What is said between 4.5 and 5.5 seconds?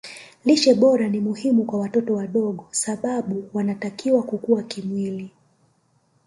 kimwili